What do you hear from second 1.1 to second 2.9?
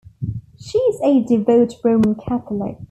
devout Roman Catholic.